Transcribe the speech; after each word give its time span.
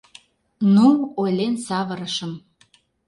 Ну, 0.75 0.87
ойлен 1.21 1.55
савырышым. 1.65 2.31